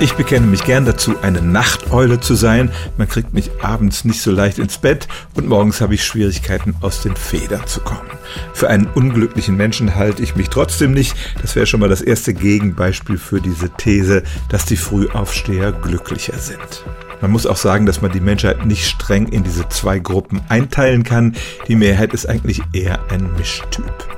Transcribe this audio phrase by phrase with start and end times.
[0.00, 2.70] Ich bekenne mich gern dazu, eine Nachteule zu sein.
[2.98, 7.02] Man kriegt mich abends nicht so leicht ins Bett und morgens habe ich Schwierigkeiten, aus
[7.02, 8.08] den Federn zu kommen.
[8.54, 11.16] Für einen unglücklichen Menschen halte ich mich trotzdem nicht.
[11.42, 16.84] Das wäre schon mal das erste Gegenbeispiel für diese These, dass die Frühaufsteher glücklicher sind.
[17.20, 21.02] Man muss auch sagen, dass man die Menschheit nicht streng in diese zwei Gruppen einteilen
[21.02, 21.34] kann.
[21.66, 24.17] Die Mehrheit ist eigentlich eher ein Mischtyp.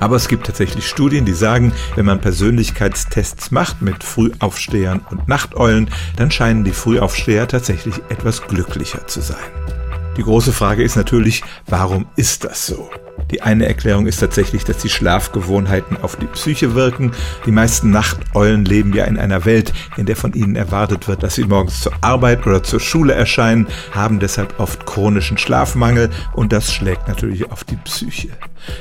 [0.00, 5.90] Aber es gibt tatsächlich Studien, die sagen, wenn man Persönlichkeitstests macht mit Frühaufstehern und Nachteulen,
[6.16, 9.36] dann scheinen die Frühaufsteher tatsächlich etwas glücklicher zu sein.
[10.16, 12.90] Die große Frage ist natürlich, warum ist das so?
[13.30, 17.12] Die eine Erklärung ist tatsächlich, dass die Schlafgewohnheiten auf die Psyche wirken.
[17.46, 21.36] Die meisten Nachteulen leben ja in einer Welt, in der von ihnen erwartet wird, dass
[21.36, 26.72] sie morgens zur Arbeit oder zur Schule erscheinen, haben deshalb oft chronischen Schlafmangel und das
[26.72, 28.30] schlägt natürlich auf die Psyche.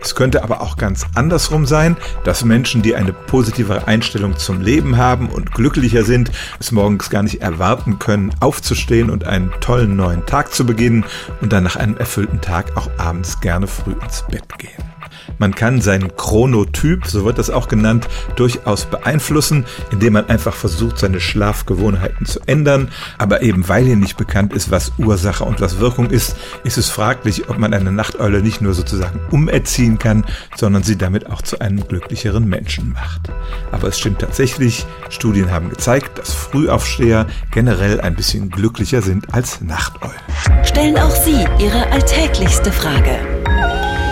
[0.00, 4.96] Es könnte aber auch ganz andersrum sein, dass Menschen, die eine positivere Einstellung zum Leben
[4.96, 10.26] haben und glücklicher sind, es morgens gar nicht erwarten können, aufzustehen und einen tollen neuen
[10.26, 11.04] Tag zu beginnen
[11.40, 14.90] und dann nach einem erfüllten Tag auch abends gerne früh ins Bett gehen.
[15.38, 20.98] Man kann seinen Chronotyp, so wird das auch genannt, durchaus beeinflussen, indem man einfach versucht,
[20.98, 22.88] seine Schlafgewohnheiten zu ändern.
[23.18, 26.90] Aber eben weil hier nicht bekannt ist, was Ursache und was Wirkung ist, ist es
[26.90, 30.24] fraglich, ob man eine Nachteule nicht nur sozusagen umerziehen kann,
[30.56, 33.30] sondern sie damit auch zu einem glücklicheren Menschen macht.
[33.72, 39.60] Aber es stimmt tatsächlich, Studien haben gezeigt, dass Frühaufsteher generell ein bisschen glücklicher sind als
[39.60, 40.20] Nachteulen.
[40.64, 43.39] Stellen auch Sie Ihre alltäglichste Frage